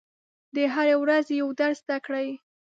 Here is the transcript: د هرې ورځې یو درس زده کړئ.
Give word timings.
د 0.55 0.57
هرې 0.73 0.95
ورځې 1.01 1.33
یو 1.41 1.49
درس 1.59 1.79
زده 1.83 1.97
کړئ. 2.05 2.27